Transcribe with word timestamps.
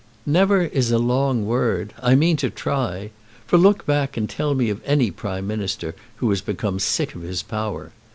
"Never 0.25 0.61
is 0.63 0.89
a 0.91 0.97
long 0.97 1.45
word. 1.45 1.93
I 2.01 2.15
mean 2.15 2.35
to 2.37 2.49
try. 2.49 3.11
For 3.45 3.59
look 3.59 3.85
back 3.85 4.17
and 4.17 4.27
tell 4.27 4.55
me 4.55 4.71
of 4.71 4.81
any 4.83 5.11
Prime 5.11 5.45
Minister 5.45 5.93
who 6.15 6.27
has 6.31 6.41
become 6.41 6.79
sick 6.79 7.13
of 7.13 7.21
his 7.21 7.43
power. 7.43 7.91